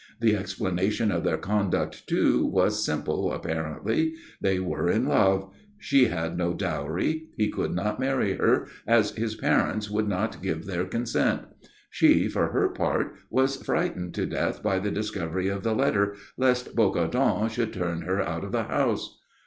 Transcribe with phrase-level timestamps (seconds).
[0.19, 4.15] The explanation of their conduct, too, was simple, apparently.
[4.41, 5.51] They were in love.
[5.77, 7.27] She had no dowry.
[7.37, 11.41] He could not marry her, as his parents would not give their consent.
[11.91, 16.75] She, for her part, was frightened to death by the discovery of the letter, lest
[16.75, 19.19] Bocardon should turn her out of the house.